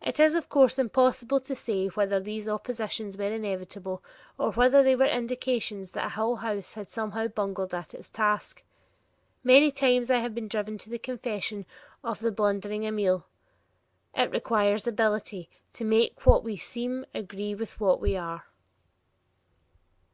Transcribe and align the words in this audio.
It 0.00 0.18
is, 0.18 0.34
of 0.34 0.48
course 0.48 0.78
impossible 0.78 1.38
to 1.40 1.54
say 1.54 1.88
whether 1.88 2.18
these 2.18 2.48
oppositions 2.48 3.18
were 3.18 3.30
inevitable 3.30 4.02
or 4.38 4.50
whether 4.52 4.82
they 4.82 4.96
were 4.96 5.04
indications 5.04 5.90
that 5.90 6.12
Hull 6.12 6.36
House 6.36 6.72
had 6.72 6.88
somehow 6.88 7.28
bungled 7.28 7.74
at 7.74 7.92
its 7.92 8.08
task. 8.08 8.62
Many 9.44 9.70
times 9.70 10.10
I 10.10 10.20
have 10.20 10.34
been 10.34 10.48
driven 10.48 10.78
to 10.78 10.88
the 10.88 10.98
confession 10.98 11.66
of 12.02 12.20
the 12.20 12.32
blundering 12.32 12.86
Amiel: 12.86 13.26
"It 14.14 14.30
requires 14.30 14.86
ability 14.86 15.50
to 15.74 15.84
make 15.84 16.24
what 16.24 16.42
we 16.42 16.56
seem 16.56 17.04
agree 17.12 17.54
with 17.54 17.78
what 17.78 18.00
we 18.00 18.16
are." 18.16 18.46